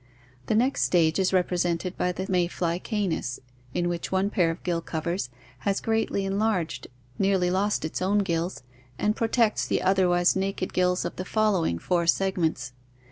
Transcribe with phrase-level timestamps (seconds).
[0.47, 3.37] The next stage is represented by the May fly Ccenis,
[3.71, 6.87] in which one pair of gill covers has greatly en larged,
[7.19, 8.63] nearly lost its own gills,
[8.97, 12.73] and protects the otherwise naked gills of the following four segments.